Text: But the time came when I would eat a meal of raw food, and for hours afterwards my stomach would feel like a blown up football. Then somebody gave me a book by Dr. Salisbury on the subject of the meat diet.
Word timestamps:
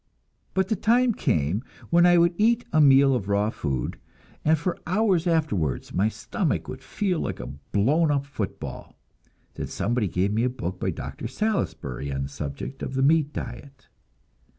But 0.55 0.69
the 0.69 0.75
time 0.75 1.13
came 1.13 1.63
when 1.91 2.07
I 2.07 2.17
would 2.17 2.33
eat 2.35 2.65
a 2.73 2.81
meal 2.81 3.13
of 3.13 3.29
raw 3.29 3.51
food, 3.51 3.99
and 4.43 4.57
for 4.57 4.75
hours 4.87 5.27
afterwards 5.27 5.93
my 5.93 6.09
stomach 6.09 6.67
would 6.67 6.81
feel 6.81 7.19
like 7.19 7.39
a 7.39 7.45
blown 7.45 8.09
up 8.09 8.25
football. 8.25 8.97
Then 9.53 9.67
somebody 9.67 10.07
gave 10.07 10.33
me 10.33 10.43
a 10.43 10.49
book 10.49 10.79
by 10.79 10.89
Dr. 10.89 11.27
Salisbury 11.27 12.11
on 12.11 12.23
the 12.23 12.29
subject 12.29 12.81
of 12.81 12.95
the 12.95 13.03
meat 13.03 13.31
diet. 13.31 13.89